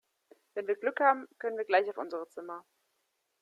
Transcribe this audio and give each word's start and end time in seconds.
Wenn 0.55 0.65
wir 0.65 0.77
Glück 0.79 0.99
haben, 0.99 1.27
können 1.37 1.57
wir 1.59 1.63
gleich 1.65 1.87
auf 1.87 1.99
unsere 1.99 2.27
Zimmer. 2.27 2.65